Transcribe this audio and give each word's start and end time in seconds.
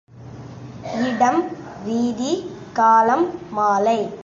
இடம் 1.07 1.41
வீதி 1.83 2.33
காலம் 2.73 3.27
மாலை. 3.51 4.11